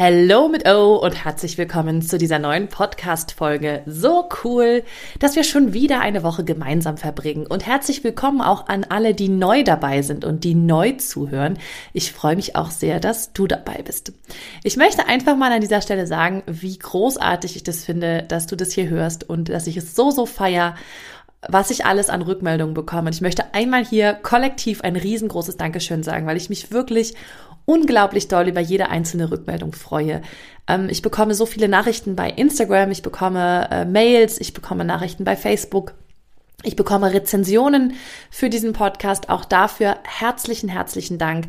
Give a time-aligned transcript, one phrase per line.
[0.00, 3.82] Hallo mit O und herzlich willkommen zu dieser neuen Podcast-Folge.
[3.84, 4.84] So cool,
[5.18, 7.48] dass wir schon wieder eine Woche gemeinsam verbringen.
[7.48, 11.58] Und herzlich willkommen auch an alle, die neu dabei sind und die neu zuhören.
[11.94, 14.12] Ich freue mich auch sehr, dass du dabei bist.
[14.62, 18.54] Ich möchte einfach mal an dieser Stelle sagen, wie großartig ich das finde, dass du
[18.54, 20.76] das hier hörst und dass ich es so, so feier
[21.46, 23.06] was ich alles an Rückmeldungen bekomme.
[23.06, 27.14] Und ich möchte einmal hier kollektiv ein riesengroßes Dankeschön sagen, weil ich mich wirklich
[27.68, 30.22] unglaublich doll über jede einzelne Rückmeldung freue.
[30.66, 35.24] Ähm, ich bekomme so viele Nachrichten bei Instagram, ich bekomme äh, Mails, ich bekomme Nachrichten
[35.24, 35.92] bei Facebook.
[36.64, 37.92] Ich bekomme Rezensionen
[38.30, 39.28] für diesen Podcast.
[39.28, 41.46] Auch dafür herzlichen, herzlichen Dank.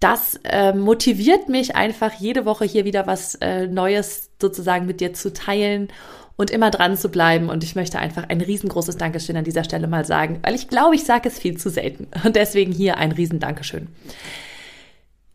[0.00, 5.14] Das äh, motiviert mich einfach jede Woche hier wieder was äh, Neues sozusagen mit dir
[5.14, 5.88] zu teilen
[6.36, 7.48] und immer dran zu bleiben.
[7.48, 10.96] Und ich möchte einfach ein riesengroßes Dankeschön an dieser Stelle mal sagen, weil ich glaube,
[10.96, 12.08] ich sage es viel zu selten.
[12.24, 13.88] Und deswegen hier ein riesen Dankeschön.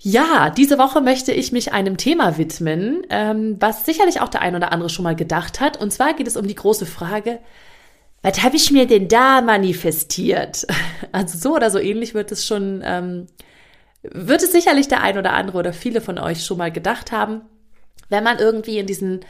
[0.07, 4.55] Ja, diese Woche möchte ich mich einem Thema widmen, ähm, was sicherlich auch der ein
[4.55, 5.77] oder andere schon mal gedacht hat.
[5.77, 7.39] Und zwar geht es um die große Frage,
[8.21, 10.67] was habe ich mir denn da manifestiert?
[11.11, 13.25] Also so oder so ähnlich wird es schon, ähm,
[14.03, 17.41] wird es sicherlich der ein oder andere oder viele von euch schon mal gedacht haben,
[18.07, 19.21] wenn man irgendwie in diesen,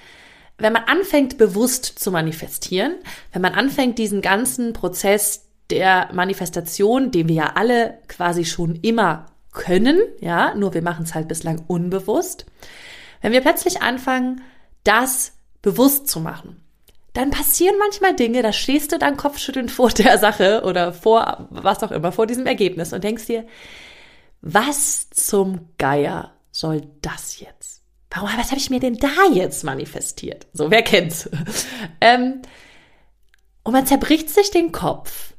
[0.57, 2.95] wenn man anfängt bewusst zu manifestieren,
[3.31, 9.27] wenn man anfängt diesen ganzen Prozess der Manifestation, den wir ja alle quasi schon immer
[9.55, 12.45] können, ja, nur wir machen es halt bislang unbewusst.
[13.21, 14.41] Wenn wir plötzlich anfangen,
[14.83, 16.61] das bewusst zu machen,
[17.13, 21.81] dann passieren manchmal Dinge, da stehst du dann kopfschüttelnd vor der Sache oder vor was
[21.81, 23.47] auch immer, vor diesem Ergebnis und denkst dir,
[24.41, 27.81] was zum Geier soll das jetzt?
[28.11, 30.47] Warum, was habe ich mir denn da jetzt manifestiert?
[30.53, 31.29] So, wer kennt's?
[32.01, 32.41] ähm,
[33.63, 35.34] und man zerbricht sich den Kopf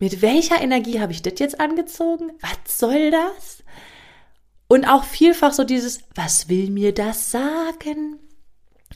[0.00, 2.32] mit welcher Energie habe ich das jetzt angezogen?
[2.40, 3.62] Was soll das?
[4.66, 8.18] Und auch vielfach so dieses, was will mir das sagen?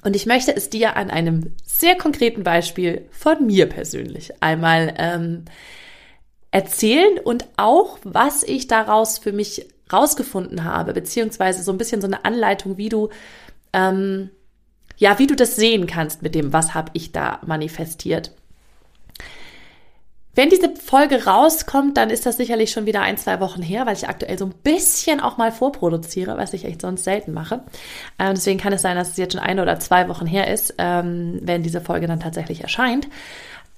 [0.02, 5.44] Und ich möchte es dir an einem sehr konkreten Beispiel von mir persönlich einmal ähm,
[6.50, 12.06] erzählen und auch, was ich daraus für mich rausgefunden habe, beziehungsweise so ein bisschen so
[12.06, 13.10] eine Anleitung, wie du
[13.72, 14.30] ähm,
[14.96, 18.32] ja, wie du das sehen kannst mit dem, was habe ich da manifestiert.
[20.34, 23.96] Wenn diese Folge rauskommt, dann ist das sicherlich schon wieder ein, zwei Wochen her, weil
[23.96, 27.62] ich aktuell so ein bisschen auch mal vorproduziere, was ich echt sonst selten mache.
[28.18, 30.74] Ähm, deswegen kann es sein, dass es jetzt schon eine oder zwei Wochen her ist,
[30.78, 33.08] ähm, wenn diese Folge dann tatsächlich erscheint.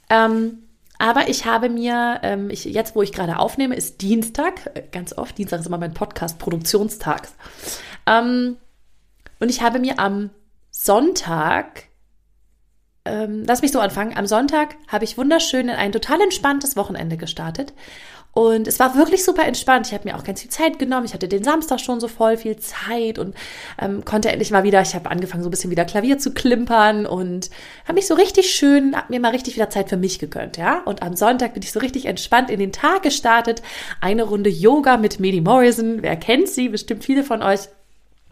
[0.09, 0.59] Ähm,
[0.99, 5.37] aber ich habe mir, ähm, ich, jetzt wo ich gerade aufnehme, ist Dienstag, ganz oft,
[5.37, 7.29] Dienstag ist immer mein Podcast-Produktionstag.
[8.07, 8.57] Ähm,
[9.41, 10.31] und ich habe mir am
[10.71, 11.86] Sonntag
[13.07, 14.17] ähm, lass mich so anfangen.
[14.17, 17.73] Am Sonntag habe ich wunderschön in ein total entspanntes Wochenende gestartet.
[18.37, 19.87] Und es war wirklich super entspannt.
[19.87, 21.07] Ich habe mir auch ganz viel Zeit genommen.
[21.07, 23.35] Ich hatte den Samstag schon so voll viel Zeit und
[23.81, 27.07] ähm, konnte endlich mal wieder, ich habe angefangen, so ein bisschen wieder Klavier zu klimpern
[27.07, 27.49] und
[27.85, 30.83] habe mich so richtig schön, habe mir mal richtig wieder Zeit für mich gegönnt, ja.
[30.85, 33.63] Und am Sonntag bin ich so richtig entspannt in den Tag gestartet.
[34.03, 36.03] Eine Runde Yoga mit Medi Morrison.
[36.03, 36.69] Wer kennt sie?
[36.69, 37.61] Bestimmt viele von euch.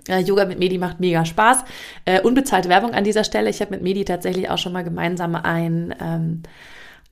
[0.08, 1.64] Äh, Yoga mit Medi macht mega Spaß.
[2.04, 3.50] Äh, unbezahlte Werbung an dieser Stelle.
[3.50, 6.42] Ich habe mit Medi tatsächlich auch schon mal gemeinsam ein, ähm,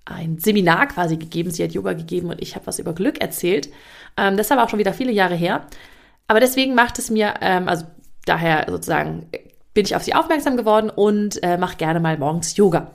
[0.05, 1.51] ein Seminar quasi gegeben.
[1.51, 3.71] Sie hat Yoga gegeben und ich habe was über Glück erzählt.
[4.17, 5.67] Ähm, das ist aber auch schon wieder viele Jahre her.
[6.29, 7.87] Aber deswegen macht es mir, ähm, also
[8.25, 9.27] daher sozusagen
[9.75, 12.91] bin ich auf sie aufmerksam geworden und äh, mache gerne mal morgens Yoga.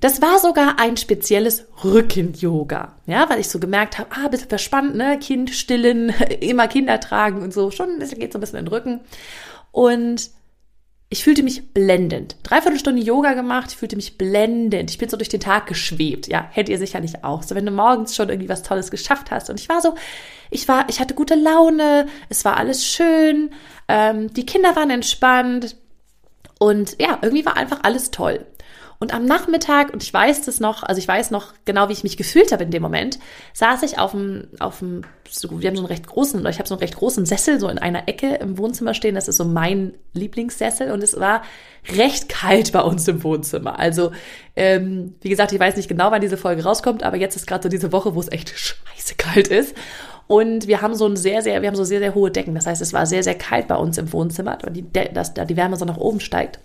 [0.00, 4.96] Das war sogar ein spezielles Rücken-Yoga, ja, weil ich so gemerkt habe, ah, bisschen verspannt,
[4.96, 6.08] ne, Kind stillen,
[6.40, 9.00] immer Kinder tragen und so, schon ein bisschen geht so ein bisschen in den Rücken.
[9.70, 10.30] Und
[11.14, 12.36] ich fühlte mich blendend.
[12.42, 14.90] Dreiviertel Stunde Yoga gemacht, ich fühlte mich blendend.
[14.90, 16.26] Ich bin so durch den Tag geschwebt.
[16.26, 17.44] Ja, hättet ihr sicherlich auch.
[17.44, 19.48] So, wenn du morgens schon irgendwie was Tolles geschafft hast.
[19.48, 19.94] Und ich war so,
[20.50, 23.50] ich war, ich hatte gute Laune, es war alles schön,
[23.86, 25.76] ähm, die Kinder waren entspannt.
[26.58, 28.46] Und ja, irgendwie war einfach alles toll.
[28.98, 32.04] Und am Nachmittag, und ich weiß das noch, also ich weiß noch genau, wie ich
[32.04, 33.18] mich gefühlt habe in dem Moment,
[33.52, 35.02] saß ich auf dem, auf dem,
[35.50, 37.78] wir haben so einen recht großen, ich habe so einen recht großen Sessel so in
[37.78, 39.14] einer Ecke im Wohnzimmer stehen.
[39.14, 41.42] Das ist so mein Lieblingssessel und es war
[41.94, 43.78] recht kalt bei uns im Wohnzimmer.
[43.78, 44.12] Also,
[44.56, 47.64] ähm, wie gesagt, ich weiß nicht genau, wann diese Folge rauskommt, aber jetzt ist gerade
[47.64, 49.74] so diese Woche, wo es echt scheiße kalt ist.
[50.26, 52.54] Und wir haben so ein sehr, sehr, wir haben so sehr, sehr hohe Decken.
[52.54, 54.56] Das heißt, es war sehr, sehr kalt bei uns im Wohnzimmer,
[55.12, 56.60] dass da die Wärme so nach oben steigt.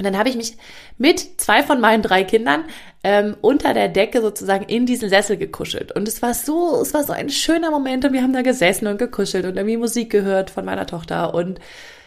[0.00, 0.56] Und dann habe ich mich
[0.96, 2.64] mit zwei von meinen drei Kindern
[3.04, 5.92] ähm, unter der Decke sozusagen in diesen Sessel gekuschelt.
[5.92, 8.86] Und es war so, es war so ein schöner Moment und wir haben da gesessen
[8.86, 11.60] und gekuschelt und irgendwie Musik gehört von meiner Tochter und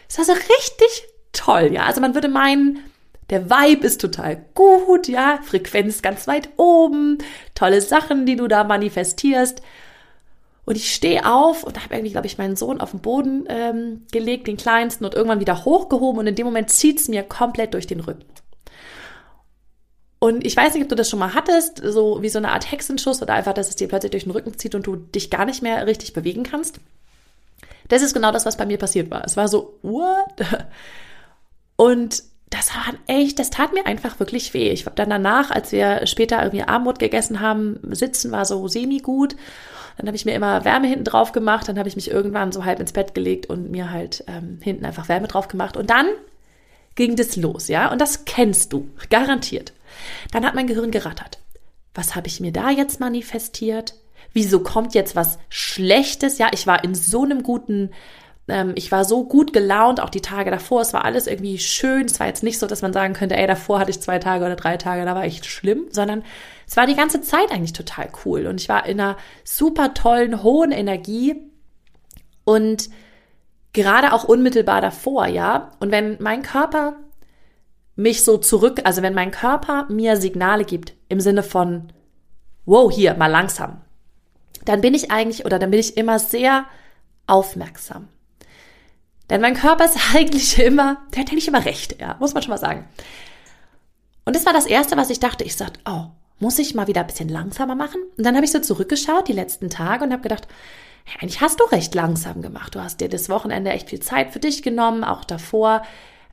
[0.08, 1.84] es war so richtig toll, ja.
[1.84, 2.80] Also man würde meinen,
[3.30, 7.18] der Vibe ist total gut, ja, Frequenz ganz weit oben,
[7.54, 9.62] tolle Sachen, die du da manifestierst.
[10.64, 14.06] Und ich stehe auf und habe irgendwie, glaube ich, meinen Sohn auf den Boden ähm,
[14.12, 17.86] gelegt, den kleinsten, und irgendwann wieder hochgehoben und in dem Moment zieht's mir komplett durch
[17.86, 18.24] den Rücken.
[20.18, 22.70] Und ich weiß nicht, ob du das schon mal hattest, so wie so eine Art
[22.72, 25.44] Hexenschuss oder einfach, dass es dir plötzlich durch den Rücken zieht und du dich gar
[25.44, 26.80] nicht mehr richtig bewegen kannst.
[27.88, 29.22] Das ist genau das, was bei mir passiert war.
[29.24, 30.34] Es war so, what?
[31.76, 34.70] Und das war echt, das tat mir einfach wirklich weh.
[34.70, 38.98] Ich habe dann danach, als wir später irgendwie Armut gegessen haben, sitzen war so semi
[38.98, 39.36] gut.
[39.96, 41.68] Dann habe ich mir immer Wärme hinten drauf gemacht.
[41.68, 44.84] Dann habe ich mich irgendwann so halb ins Bett gelegt und mir halt ähm, hinten
[44.84, 45.76] einfach Wärme drauf gemacht.
[45.76, 46.06] Und dann
[46.94, 47.90] ging das los, ja.
[47.90, 49.72] Und das kennst du, garantiert.
[50.32, 51.38] Dann hat mein Gehirn gerattert.
[51.94, 53.94] Was habe ich mir da jetzt manifestiert?
[54.32, 56.38] Wieso kommt jetzt was Schlechtes?
[56.38, 57.90] Ja, ich war in so einem guten,
[58.48, 60.82] ähm, ich war so gut gelaunt, auch die Tage davor.
[60.82, 62.06] Es war alles irgendwie schön.
[62.06, 64.44] Es war jetzt nicht so, dass man sagen könnte, ey, davor hatte ich zwei Tage
[64.44, 66.22] oder drei Tage, da war echt schlimm, sondern
[66.66, 68.46] es war die ganze Zeit eigentlich total cool.
[68.46, 71.36] Und ich war in einer super tollen, hohen Energie
[72.44, 72.90] und
[73.72, 75.72] gerade auch unmittelbar davor, ja.
[75.80, 76.96] Und wenn mein Körper
[77.96, 81.92] mich so zurück, also wenn mein Körper mir Signale gibt im Sinne von,
[82.66, 83.80] wow, hier, mal langsam,
[84.64, 86.64] dann bin ich eigentlich oder dann bin ich immer sehr
[87.26, 88.08] aufmerksam.
[89.30, 92.50] Denn mein Körper ist eigentlich immer, der hat eigentlich immer recht, ja, muss man schon
[92.50, 92.88] mal sagen.
[94.24, 95.44] Und das war das Erste, was ich dachte.
[95.44, 96.06] Ich sagte, oh,
[96.38, 98.00] muss ich mal wieder ein bisschen langsamer machen?
[98.16, 100.48] Und dann habe ich so zurückgeschaut die letzten Tage und habe gedacht,
[101.04, 102.74] hey, eigentlich hast du recht langsam gemacht.
[102.74, 105.82] Du hast dir das Wochenende echt viel Zeit für dich genommen, auch davor.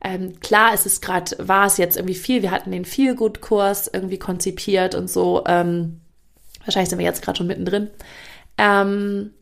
[0.02, 2.42] Ähm, klar, es ist gerade, war es jetzt irgendwie viel.
[2.42, 5.44] Wir hatten den Feel-Good-Kurs irgendwie konzipiert und so.
[5.46, 6.00] Ähm,
[6.64, 7.90] wahrscheinlich sind wir jetzt gerade schon mittendrin.
[8.58, 9.32] Ähm,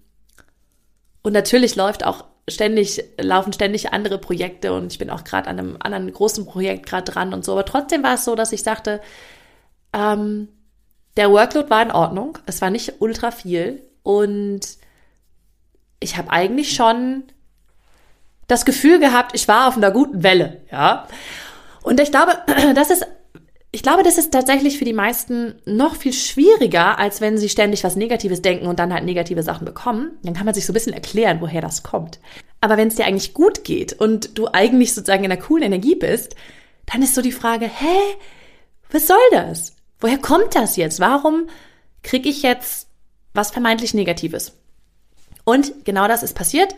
[1.23, 5.59] und natürlich läuft auch ständig, laufen ständig andere Projekte und ich bin auch gerade an
[5.59, 7.53] einem anderen großen Projekt gerade dran und so.
[7.53, 9.01] Aber trotzdem war es so, dass ich sagte,
[9.93, 10.49] ähm,
[11.17, 12.39] der Workload war in Ordnung.
[12.47, 14.61] Es war nicht ultra viel und
[16.01, 17.25] ich habe eigentlich schon
[18.49, 21.07] das Gefühl gehabt, ich war auf einer guten Welle, ja.
[21.83, 22.33] Und ich glaube,
[22.75, 23.07] das ist,
[23.73, 27.85] ich glaube, das ist tatsächlich für die meisten noch viel schwieriger, als wenn sie ständig
[27.85, 30.19] was Negatives denken und dann halt negative Sachen bekommen.
[30.23, 32.19] Dann kann man sich so ein bisschen erklären, woher das kommt.
[32.61, 35.95] Aber wenn es dir eigentlich gut geht und du eigentlich sozusagen in einer coolen Energie
[35.95, 36.35] bist,
[36.87, 37.97] dann ist so die Frage, hä,
[38.91, 39.77] was soll das?
[40.01, 40.99] Woher kommt das jetzt?
[40.99, 41.49] Warum
[42.03, 42.89] kriege ich jetzt
[43.35, 44.53] was vermeintlich Negatives?
[45.45, 46.75] Und genau das ist passiert.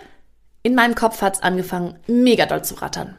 [0.62, 3.16] In meinem Kopf hat es angefangen, mega doll zu rattern.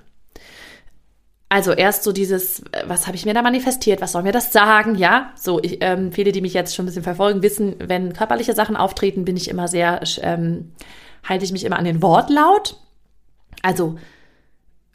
[1.54, 4.52] Also erst so dieses, äh, was habe ich mir da manifestiert, was soll mir das
[4.52, 5.32] sagen, ja?
[5.36, 8.76] So, ich, ähm, viele, die mich jetzt schon ein bisschen verfolgen, wissen, wenn körperliche Sachen
[8.76, 10.72] auftreten, bin ich immer sehr, ähm,
[11.24, 12.78] halte ich mich immer an den Wortlaut.
[13.62, 14.00] Also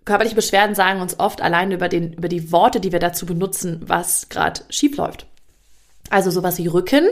[0.05, 3.81] körperliche Beschwerden sagen uns oft allein über, den, über die Worte, die wir dazu benutzen,
[3.87, 5.26] was gerade schief läuft.
[6.10, 7.06] Also sowas wie Rücken,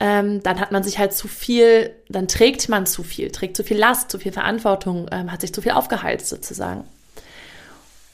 [0.00, 3.64] ähm, dann hat man sich halt zu viel, dann trägt man zu viel, trägt zu
[3.64, 6.84] viel Last, zu viel Verantwortung, ähm, hat sich zu viel aufgeheizt sozusagen.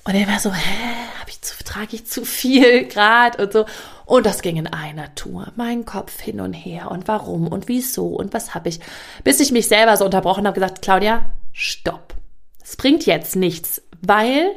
[0.04, 3.66] Und er war so, hä, hab ich zu, trage ich zu viel Grad und so.
[4.04, 5.52] Und das ging in einer Tour.
[5.54, 8.80] Mein Kopf hin und her und warum und wieso und was habe ich.
[9.22, 12.14] Bis ich mich selber so unterbrochen habe, gesagt, Claudia, stopp.
[12.62, 14.50] Es bringt jetzt nichts, weil,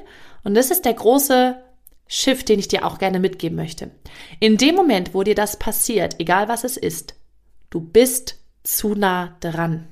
[0.43, 1.61] und das ist der große
[2.07, 3.91] Shift, den ich dir auch gerne mitgeben möchte.
[4.39, 7.15] In dem Moment, wo dir das passiert, egal was es ist,
[7.69, 9.87] du bist zu nah dran.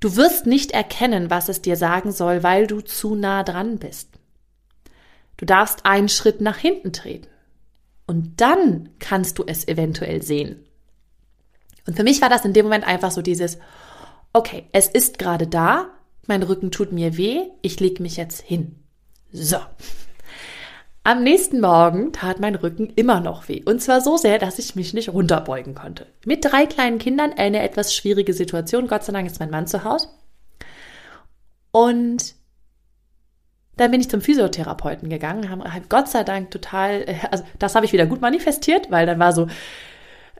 [0.00, 4.15] Du wirst nicht erkennen, was es dir sagen soll, weil du zu nah dran bist.
[5.36, 7.28] Du darfst einen Schritt nach hinten treten.
[8.06, 10.64] Und dann kannst du es eventuell sehen.
[11.86, 13.58] Und für mich war das in dem Moment einfach so dieses,
[14.32, 15.90] okay, es ist gerade da,
[16.26, 18.76] mein Rücken tut mir weh, ich leg mich jetzt hin.
[19.32, 19.58] So.
[21.04, 23.62] Am nächsten Morgen tat mein Rücken immer noch weh.
[23.64, 26.06] Und zwar so sehr, dass ich mich nicht runterbeugen konnte.
[26.24, 28.88] Mit drei kleinen Kindern eine etwas schwierige Situation.
[28.88, 30.08] Gott sei Dank ist mein Mann zu Hause.
[31.70, 32.34] Und
[33.76, 37.86] dann bin ich zum Physiotherapeuten gegangen, haben Gott sei Dank total, äh, also das habe
[37.86, 39.48] ich wieder gut manifestiert, weil dann war so,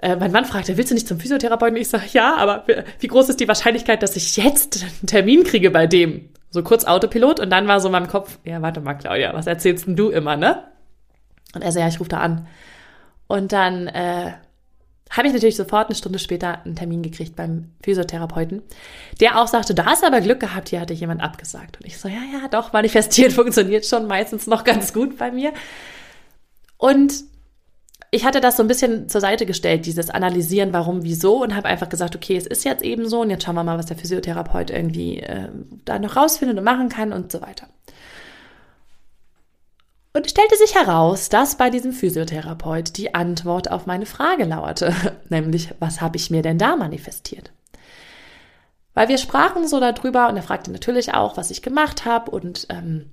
[0.03, 1.77] äh, mein Mann fragte, willst du nicht zum Physiotherapeuten?
[1.77, 2.65] Ich sage, ja, aber
[3.01, 6.31] wie groß ist die Wahrscheinlichkeit, dass ich jetzt einen Termin kriege bei dem?
[6.51, 9.47] So kurz Autopilot und dann war so in meinem Kopf, ja, warte mal, Claudia, was
[9.47, 10.65] erzählst denn du immer, ne?
[11.55, 12.47] Und er so, ja, ich rufe da an.
[13.27, 14.33] Und dann äh,
[15.11, 18.63] habe ich natürlich sofort eine Stunde später einen Termin gekriegt beim Physiotherapeuten,
[19.21, 21.79] der auch sagte, da hast du aber Glück gehabt, hier hatte jemand abgesagt.
[21.81, 25.53] Und ich so, ja, ja, doch, manifestiert funktioniert schon meistens noch ganz gut bei mir.
[26.77, 27.25] Und
[28.11, 31.69] ich hatte das so ein bisschen zur Seite gestellt, dieses Analysieren, warum, wieso, und habe
[31.69, 33.97] einfach gesagt, okay, es ist jetzt eben so und jetzt schauen wir mal, was der
[33.97, 35.49] Physiotherapeut irgendwie äh,
[35.85, 37.69] da noch rausfindet und machen kann und so weiter.
[40.17, 44.95] Und stellte sich heraus, dass bei diesem Physiotherapeut die Antwort auf meine Frage lauerte,
[45.29, 47.53] nämlich, was habe ich mir denn da manifestiert?
[48.95, 52.67] Weil wir sprachen so darüber und er fragte natürlich auch, was ich gemacht habe und
[52.71, 53.11] ähm,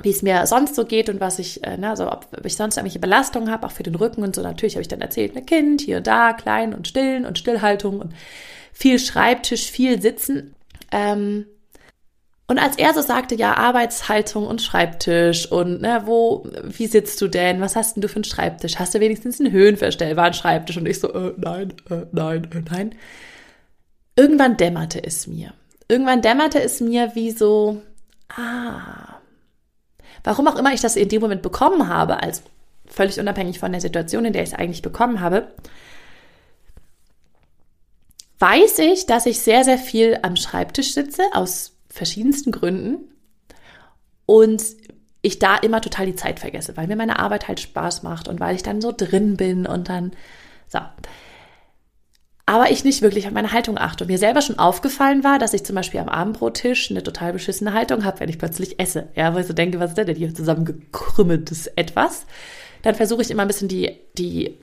[0.00, 2.54] wie es mir sonst so geht und was ich, äh, ne, also ob, ob ich
[2.54, 4.42] sonst irgendwelche Belastungen habe, auch für den Rücken und so.
[4.42, 7.98] Natürlich habe ich dann erzählt, ein Kind, hier und da, klein und stillen und Stillhaltung
[7.98, 8.14] und
[8.72, 10.54] viel Schreibtisch, viel Sitzen.
[10.92, 11.46] Ähm,
[12.50, 17.28] und als er so sagte, ja, Arbeitshaltung und Schreibtisch und ne, wo, wie sitzt du
[17.28, 17.60] denn?
[17.60, 18.80] Was hast denn du für einen Schreibtisch?
[18.80, 20.76] Hast du wenigstens einen höhenverstellbaren Schreibtisch?
[20.76, 22.94] Und ich so, äh, nein, äh, nein, äh, nein.
[24.16, 25.54] Irgendwann dämmerte es mir.
[25.86, 27.82] Irgendwann dämmerte es mir wie so,
[28.36, 29.20] ah,
[30.24, 32.42] warum auch immer ich das in dem Moment bekommen habe, als
[32.84, 35.52] völlig unabhängig von der Situation, in der ich es eigentlich bekommen habe,
[38.40, 42.98] weiß ich, dass ich sehr, sehr viel am Schreibtisch sitze, aus verschiedensten Gründen.
[44.26, 44.62] Und
[45.22, 48.40] ich da immer total die Zeit vergesse, weil mir meine Arbeit halt Spaß macht und
[48.40, 50.12] weil ich dann so drin bin und dann
[50.66, 50.78] so.
[52.46, 54.02] Aber ich nicht wirklich auf meine Haltung achte.
[54.02, 57.74] Und mir selber schon aufgefallen war, dass ich zum Beispiel am Abendbrottisch eine total beschissene
[57.74, 59.08] Haltung habe, wenn ich plötzlich esse.
[59.14, 62.26] Ja, weil ich so denke, was ist denn hier zusammengekrümmeltes Etwas?
[62.82, 64.58] Dann versuche ich immer ein bisschen die, die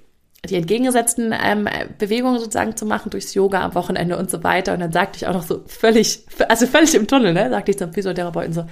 [0.46, 1.68] die entgegengesetzten ähm,
[1.98, 4.74] Bewegungen sozusagen zu machen durchs Yoga am Wochenende und so weiter.
[4.74, 7.78] Und dann sagte ich auch noch so völlig, also völlig im Tunnel, ne, sagte ich
[7.78, 8.66] zum Physiotherapeuten so,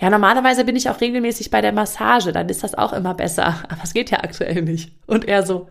[0.00, 3.62] ja, normalerweise bin ich auch regelmäßig bei der Massage, dann ist das auch immer besser.
[3.68, 4.92] Aber es geht ja aktuell nicht.
[5.06, 5.68] Und er so,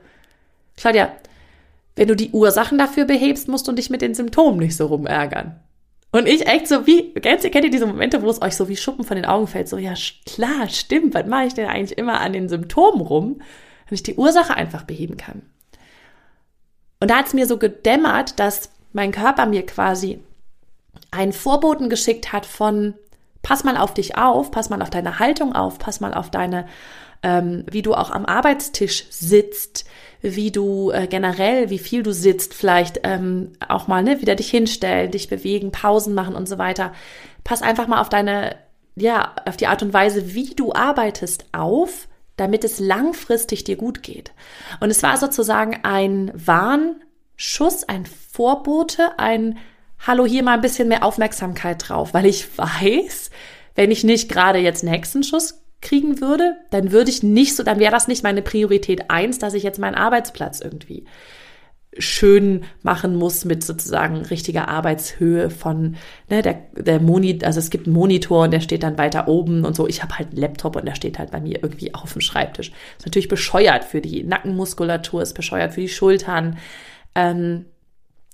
[0.78, 1.12] Claudia,
[1.96, 5.60] wenn du die Ursachen dafür behebst, musst du dich mit den Symptomen nicht so rumärgern.
[6.12, 8.68] Und ich echt so wie, kennt ihr, kennt ihr diese Momente, wo es euch so
[8.68, 9.68] wie Schuppen von den Augen fällt?
[9.68, 9.94] So, ja,
[10.26, 13.42] klar, stimmt, was mache ich denn eigentlich immer an den Symptomen rum?
[13.90, 15.42] Wenn ich die Ursache einfach beheben kann.
[17.00, 20.20] Und da hat es mir so gedämmert, dass mein Körper mir quasi
[21.12, 22.94] einen Vorboten geschickt hat von
[23.42, 26.68] pass mal auf dich auf, pass mal auf deine Haltung auf, pass mal auf deine,
[27.24, 29.86] ähm, wie du auch am Arbeitstisch sitzt,
[30.22, 34.50] wie du äh, generell, wie viel du sitzt, vielleicht ähm, auch mal ne, wieder dich
[34.50, 36.92] hinstellen, dich bewegen, Pausen machen und so weiter.
[37.46, 38.58] Pass einfach mal auf deine,
[38.96, 42.09] ja, auf die Art und Weise, wie du arbeitest auf,
[42.40, 44.32] damit es langfristig dir gut geht.
[44.80, 49.58] Und es war sozusagen ein Warnschuss, ein Vorbote, ein
[50.06, 53.32] Hallo, hier mal ein bisschen mehr Aufmerksamkeit drauf, weil ich weiß,
[53.76, 57.80] wenn ich nicht gerade jetzt einen Hexenschuss kriegen würde, dann würde ich nicht so, dann
[57.80, 61.06] wäre das nicht meine Priorität eins, dass ich jetzt meinen Arbeitsplatz irgendwie
[61.98, 65.98] schön machen muss mit sozusagen richtiger Arbeitshöhe von
[66.30, 69.66] ne, der, der Monitor, also es gibt einen Monitor und der steht dann weiter oben
[69.66, 69.88] und so.
[69.88, 72.72] Ich habe halt einen Laptop und der steht halt bei mir irgendwie auf dem Schreibtisch.
[72.98, 76.58] Ist natürlich bescheuert für die Nackenmuskulatur, ist bescheuert für die Schultern.
[77.16, 77.66] Ähm,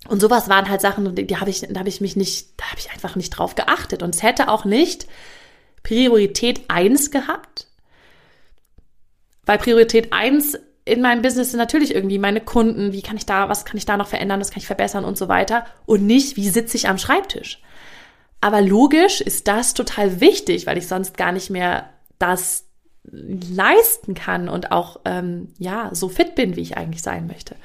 [0.09, 2.65] und sowas waren halt Sachen, die, die habe ich, da habe ich mich nicht, da
[2.65, 4.03] habe ich einfach nicht drauf geachtet.
[4.03, 5.07] Und es hätte auch nicht
[5.81, 7.67] Priorität eins gehabt.
[9.45, 13.50] Weil Priorität eins in meinem Business sind natürlich irgendwie meine Kunden, wie kann ich da,
[13.50, 16.38] was kann ich da noch verändern, was kann ich verbessern und so weiter und nicht,
[16.38, 17.62] wie sitze ich am Schreibtisch.
[18.39, 21.89] Aber logisch ist das total wichtig, weil ich sonst gar nicht mehr
[22.20, 22.65] das
[23.04, 27.56] leisten kann und auch ähm, ja so fit bin, wie ich eigentlich sein möchte.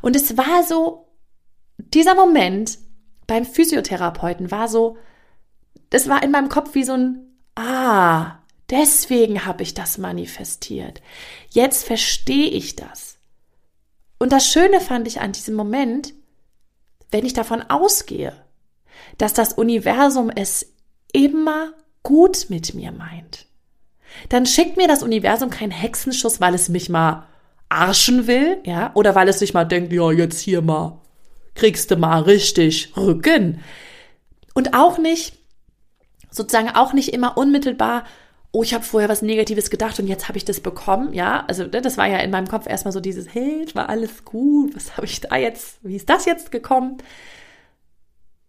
[0.00, 1.06] Und es war so
[1.76, 2.78] dieser Moment
[3.26, 4.96] beim Physiotherapeuten war so,
[5.90, 8.39] das war in meinem Kopf wie so ein Ah,
[8.70, 11.02] Deswegen habe ich das manifestiert.
[11.50, 13.18] Jetzt verstehe ich das.
[14.18, 16.14] Und das Schöne fand ich an diesem Moment,
[17.10, 18.32] wenn ich davon ausgehe,
[19.18, 20.74] dass das Universum es
[21.12, 21.72] immer
[22.02, 23.46] gut mit mir meint,
[24.28, 27.26] dann schickt mir das Universum keinen Hexenschuss, weil es mich mal
[27.68, 31.00] arschen will, ja, oder weil es sich mal denkt, ja, jetzt hier mal,
[31.54, 33.62] kriegst du mal richtig Rücken.
[34.54, 35.34] Und auch nicht,
[36.30, 38.04] sozusagen auch nicht immer unmittelbar
[38.52, 41.12] oh, ich habe vorher was Negatives gedacht und jetzt habe ich das bekommen.
[41.12, 44.24] Ja, also ne, das war ja in meinem Kopf erstmal so dieses, hey, war alles
[44.24, 46.98] gut, was habe ich da jetzt, wie ist das jetzt gekommen?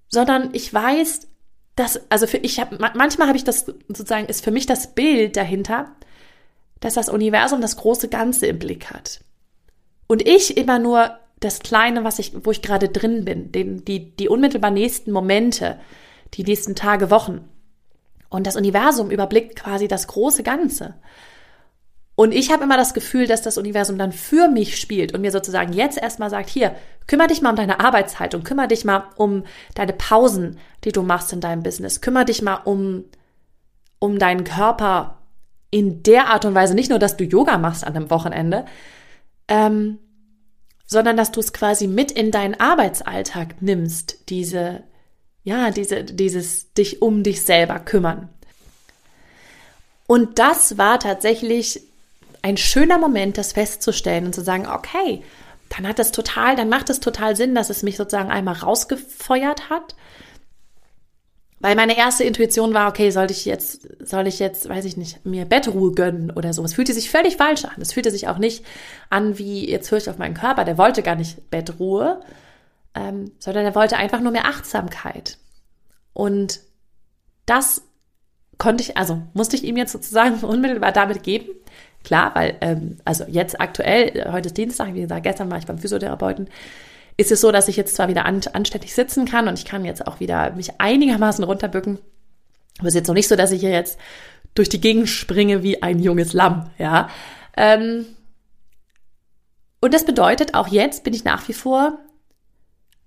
[0.09, 1.27] Sondern ich weiß,
[1.75, 5.37] dass, also für ich habe, manchmal habe ich das sozusagen, ist für mich das Bild
[5.37, 5.91] dahinter,
[6.79, 9.21] dass das Universum das große Ganze im Blick hat.
[10.07, 14.15] Und ich immer nur das Kleine, was ich, wo ich gerade drin bin, den, die,
[14.15, 15.79] die unmittelbar nächsten Momente,
[16.33, 17.47] die nächsten Tage, Wochen.
[18.31, 20.95] Und das Universum überblickt quasi das große Ganze.
[22.15, 25.31] Und ich habe immer das Gefühl, dass das Universum dann für mich spielt und mir
[25.31, 26.73] sozusagen jetzt erstmal sagt, hier,
[27.07, 29.43] kümmere dich mal um deine Arbeitshaltung, kümmere dich mal um
[29.75, 33.03] deine Pausen, die du machst in deinem Business, kümmere dich mal um,
[33.99, 35.17] um deinen Körper
[35.71, 38.65] in der Art und Weise, nicht nur, dass du Yoga machst an einem Wochenende,
[39.49, 39.99] ähm,
[40.85, 44.83] sondern dass du es quasi mit in deinen Arbeitsalltag nimmst, diese,
[45.43, 48.29] ja, diese, dieses dich um dich selber kümmern.
[50.07, 51.81] Und das war tatsächlich
[52.41, 55.23] ein schöner Moment, das festzustellen und zu sagen, okay,
[55.69, 59.69] dann hat es total, dann macht es total Sinn, dass es mich sozusagen einmal rausgefeuert
[59.69, 59.95] hat.
[61.61, 65.25] Weil meine erste Intuition war, okay, soll ich jetzt, soll ich jetzt, weiß ich nicht,
[65.25, 66.63] mir Bettruhe gönnen oder so.
[66.63, 67.79] Es fühlte sich völlig falsch an.
[67.79, 68.65] Es fühlte sich auch nicht
[69.11, 72.19] an, wie jetzt höre ich auf meinen Körper, der wollte gar nicht Bettruhe,
[72.95, 75.37] ähm, sondern er wollte einfach nur mehr Achtsamkeit.
[76.13, 76.59] Und
[77.45, 77.83] das
[78.57, 81.49] konnte ich, also musste ich ihm jetzt sozusagen unmittelbar damit geben.
[82.03, 85.77] Klar, weil, ähm, also jetzt aktuell, heute ist Dienstag, wie gesagt, gestern war ich beim
[85.77, 86.49] Physiotherapeuten,
[87.17, 89.85] ist es so, dass ich jetzt zwar wieder an, anständig sitzen kann und ich kann
[89.85, 91.99] jetzt auch wieder mich einigermaßen runterbücken.
[92.79, 93.99] Aber es ist jetzt noch nicht so, dass ich hier jetzt
[94.55, 97.09] durch die Gegend springe wie ein junges Lamm, ja.
[97.55, 98.05] Ähm,
[99.81, 101.99] und das bedeutet, auch jetzt bin ich nach wie vor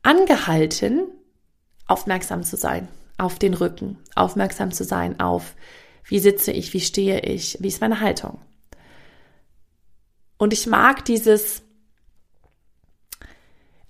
[0.05, 1.09] angehalten,
[1.87, 5.55] aufmerksam zu sein auf den Rücken, aufmerksam zu sein auf,
[6.05, 8.41] wie sitze ich, wie stehe ich, wie ist meine Haltung.
[10.37, 11.63] Und ich mag dieses,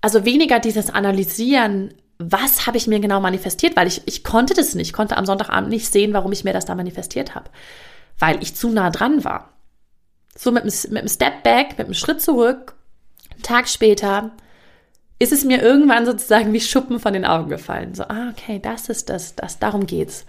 [0.00, 4.74] also weniger dieses Analysieren, was habe ich mir genau manifestiert, weil ich, ich konnte das
[4.74, 7.50] nicht, konnte am Sonntagabend nicht sehen, warum ich mir das da manifestiert habe,
[8.18, 9.50] weil ich zu nah dran war.
[10.36, 12.74] So mit, mit einem Step Back, mit einem Schritt zurück,
[13.32, 14.32] einen Tag später,
[15.18, 17.94] ist es mir irgendwann sozusagen wie Schuppen von den Augen gefallen.
[17.94, 20.26] So, ah, okay, das ist das, das, darum geht's.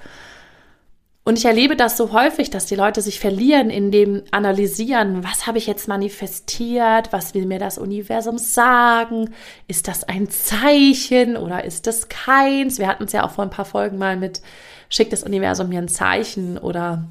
[1.27, 5.47] Und ich erlebe das so häufig, dass die Leute sich verlieren in dem Analysieren, was
[5.47, 9.33] habe ich jetzt manifestiert, was will mir das Universum sagen,
[9.67, 12.77] ist das ein Zeichen oder ist das keins?
[12.77, 14.41] Wir hatten es ja auch vor ein paar Folgen mal mit,
[14.87, 17.05] schickt das Universum mir ein Zeichen oder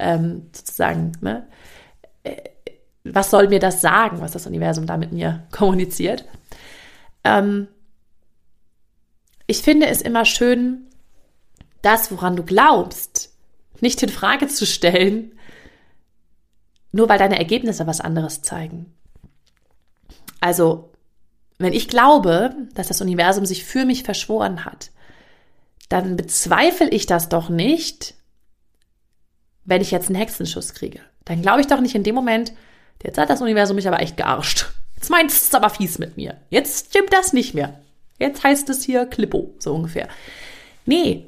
[0.00, 1.46] ähm, sozusagen, ne?
[2.24, 2.36] Äh,
[3.04, 6.24] was soll mir das sagen, was das Universum da mit mir kommuniziert?
[7.24, 7.68] Ähm,
[9.46, 10.86] ich finde es immer schön,
[11.82, 13.34] das, woran du glaubst,
[13.80, 15.32] nicht in Frage zu stellen,
[16.92, 18.92] nur weil deine Ergebnisse was anderes zeigen.
[20.40, 20.92] Also,
[21.58, 24.90] wenn ich glaube, dass das Universum sich für mich verschworen hat,
[25.88, 28.14] dann bezweifle ich das doch nicht,
[29.64, 31.00] wenn ich jetzt einen Hexenschuss kriege.
[31.24, 32.52] Dann glaube ich doch nicht in dem Moment,
[33.02, 34.66] jetzt hat das Universum mich aber echt gearscht.
[35.00, 36.36] Jetzt meinst du es aber fies mit mir.
[36.50, 37.80] Jetzt stimmt das nicht mehr.
[38.18, 40.08] Jetzt heißt es hier Klippo, so ungefähr.
[40.84, 41.26] Nee,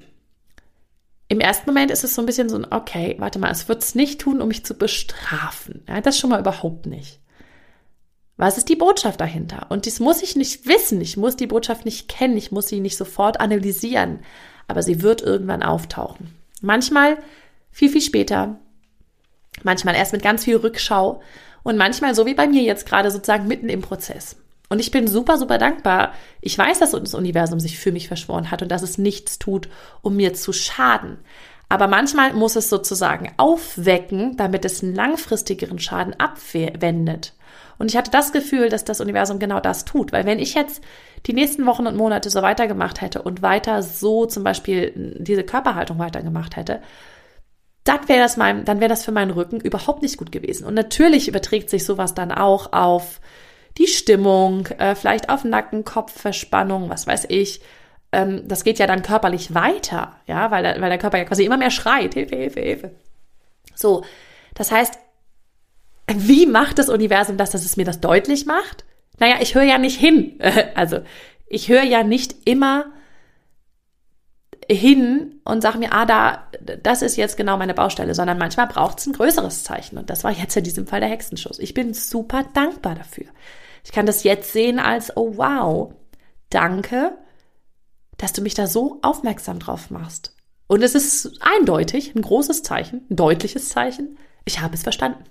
[1.29, 3.83] im ersten Moment ist es so ein bisschen so ein, okay, warte mal, es wird
[3.83, 5.83] es nicht tun, um mich zu bestrafen.
[5.89, 7.21] Ja, das schon mal überhaupt nicht.
[8.37, 9.69] Was ist die Botschaft dahinter?
[9.71, 11.01] Und dies muss ich nicht wissen.
[11.01, 12.37] Ich muss die Botschaft nicht kennen.
[12.37, 14.19] Ich muss sie nicht sofort analysieren.
[14.69, 16.37] Aber sie wird irgendwann auftauchen.
[16.61, 17.17] Manchmal
[17.71, 18.59] viel, viel später.
[19.63, 21.23] Manchmal erst mit ganz viel Rückschau.
[21.63, 24.37] Und manchmal, so wie bei mir jetzt gerade, sozusagen mitten im Prozess.
[24.69, 26.15] Und ich bin super, super dankbar.
[26.41, 29.69] Ich weiß, dass das Universum sich für mich verschworen hat und dass es nichts tut,
[30.01, 31.19] um mir zu schaden.
[31.69, 37.35] Aber manchmal muss es sozusagen aufwecken, damit es einen langfristigeren Schaden abwendet.
[37.79, 40.13] Und ich hatte das Gefühl, dass das Universum genau das tut.
[40.13, 40.83] Weil wenn ich jetzt
[41.27, 45.99] die nächsten Wochen und Monate so weitergemacht hätte und weiter so zum Beispiel diese Körperhaltung
[45.99, 46.81] weitergemacht hätte,
[47.85, 50.67] dann wäre das mein, dann wäre das für meinen Rücken überhaupt nicht gut gewesen.
[50.67, 53.21] Und natürlich überträgt sich sowas dann auch auf
[53.79, 57.61] die Stimmung, äh, vielleicht auf Nacken, Kopfverspannung, was weiß ich.
[58.13, 61.57] Ähm, das geht ja dann körperlich weiter, ja, weil, weil der Körper ja quasi immer
[61.57, 62.91] mehr schreit, Hilfe, Hilfe, Hilfe.
[63.75, 64.05] So,
[64.55, 64.99] das heißt,
[66.15, 68.85] wie macht das Universum das, dass es mir das deutlich macht?
[69.19, 70.39] Naja, ich höre ja nicht hin.
[70.75, 71.01] Also,
[71.47, 72.87] ich höre ja nicht immer
[74.71, 76.47] hin und sage mir, ah, da,
[76.83, 79.99] das ist jetzt genau meine Baustelle, sondern manchmal braucht es ein größeres Zeichen.
[79.99, 81.59] Und das war jetzt in diesem Fall der Hexenschuss.
[81.59, 83.27] Ich bin super dankbar dafür.
[83.85, 85.93] Ich kann das jetzt sehen als, oh wow,
[86.51, 87.17] danke,
[88.19, 90.35] dass du mich da so aufmerksam drauf machst.
[90.69, 94.17] Und es ist eindeutig ein großes Zeichen, ein deutliches Zeichen.
[94.45, 95.25] Ich habe es verstanden.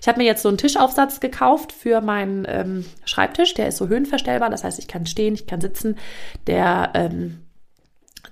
[0.00, 3.54] Ich habe mir jetzt so einen Tischaufsatz gekauft für meinen ähm, Schreibtisch.
[3.54, 4.48] Der ist so höhenverstellbar.
[4.50, 5.96] Das heißt, ich kann stehen, ich kann sitzen.
[6.46, 7.47] Der, ähm,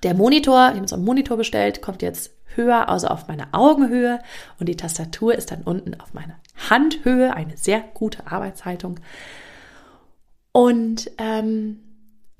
[0.03, 4.19] der Monitor, ich habe so einen Monitor bestellt, kommt jetzt höher, also auf meine Augenhöhe.
[4.59, 6.35] Und die Tastatur ist dann unten auf meine
[6.69, 7.33] Handhöhe.
[7.33, 8.99] Eine sehr gute Arbeitshaltung.
[10.51, 11.79] Und ähm,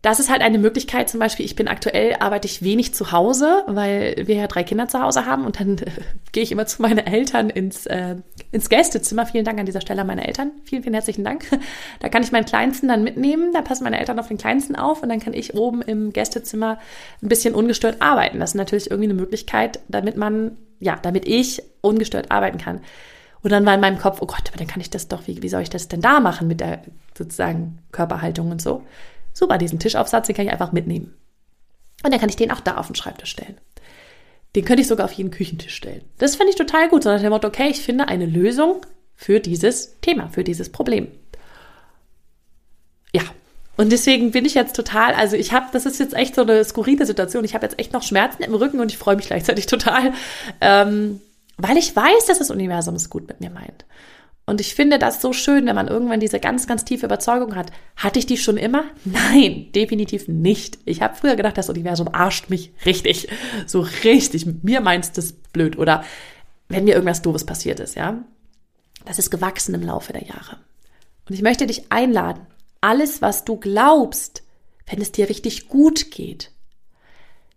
[0.07, 3.63] das ist halt eine Möglichkeit, zum Beispiel, ich bin aktuell, arbeite ich wenig zu Hause,
[3.67, 5.85] weil wir ja drei Kinder zu Hause haben und dann äh,
[6.31, 8.15] gehe ich immer zu meinen Eltern ins, äh,
[8.53, 9.25] ins Gästezimmer.
[9.25, 10.51] Vielen Dank an dieser Stelle an meine Eltern.
[10.63, 11.45] Vielen, vielen herzlichen Dank.
[11.99, 15.03] Da kann ich meinen Kleinsten dann mitnehmen, da passen meine Eltern auf den Kleinsten auf
[15.03, 16.77] und dann kann ich oben im Gästezimmer
[17.21, 18.39] ein bisschen ungestört arbeiten.
[18.39, 22.81] Das ist natürlich irgendwie eine Möglichkeit, damit man, ja, damit ich ungestört arbeiten kann.
[23.41, 25.41] Und dann war in meinem Kopf, oh Gott, aber dann kann ich das doch, wie,
[25.41, 26.83] wie soll ich das denn da machen mit der
[27.17, 28.83] sozusagen Körperhaltung und so.
[29.37, 31.13] Super, diesen Tischaufsatz, den kann ich einfach mitnehmen.
[32.03, 33.55] Und dann kann ich den auch da auf den Schreibtisch stellen.
[34.55, 36.01] Den könnte ich sogar auf jeden Küchentisch stellen.
[36.17, 38.83] Das finde ich total gut, sondern der Motto, okay, ich finde eine Lösung
[39.15, 41.11] für dieses Thema, für dieses Problem.
[43.13, 43.21] Ja,
[43.75, 46.63] und deswegen bin ich jetzt total, also ich habe, das ist jetzt echt so eine
[46.63, 47.45] skurrile Situation.
[47.45, 50.13] Ich habe jetzt echt noch Schmerzen im Rücken und ich freue mich gleichzeitig total,
[50.61, 51.21] ähm,
[51.57, 53.85] weil ich weiß, dass das Universum es gut mit mir meint.
[54.49, 57.69] Und ich finde das so schön, wenn man irgendwann diese ganz, ganz tiefe Überzeugung hat.
[57.97, 58.85] Hatte ich die schon immer?
[59.03, 60.79] Nein, definitiv nicht.
[60.85, 63.27] Ich habe früher gedacht, das Universum arscht mich richtig.
[63.65, 64.45] So richtig.
[64.63, 65.77] Mir meinst das blöd.
[65.77, 66.05] Oder
[66.69, 68.23] wenn mir irgendwas Doofes passiert ist, ja.
[69.03, 70.57] Das ist gewachsen im Laufe der Jahre.
[71.27, 72.47] Und ich möchte dich einladen,
[72.79, 74.43] alles, was du glaubst,
[74.85, 76.51] wenn es dir richtig gut geht,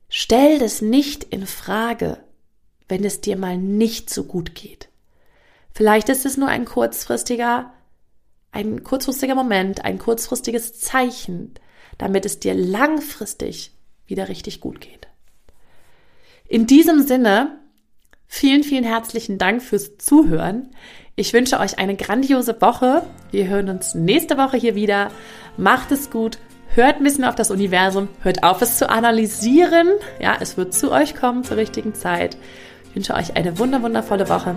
[0.09, 2.19] stell das nicht in Frage,
[2.89, 4.90] wenn es dir mal nicht so gut geht.
[5.73, 7.73] Vielleicht ist es nur ein kurzfristiger,
[8.53, 11.55] ein kurzfristiger Moment, ein kurzfristiges Zeichen,
[11.99, 13.73] damit es dir langfristig
[14.07, 15.09] wieder richtig gut geht.
[16.49, 17.61] In diesem Sinne,
[18.27, 20.75] vielen, vielen herzlichen Dank fürs Zuhören.
[21.15, 23.05] Ich wünsche euch eine grandiose Woche.
[23.31, 25.11] Wir hören uns nächste Woche hier wieder.
[25.57, 26.39] Macht es gut.
[26.75, 28.09] Hört ein bisschen auf das Universum.
[28.23, 29.89] Hört auf, es zu analysieren.
[30.21, 32.37] Ja, es wird zu euch kommen zur richtigen Zeit.
[32.89, 34.57] Ich wünsche euch eine wunderwundervolle Woche.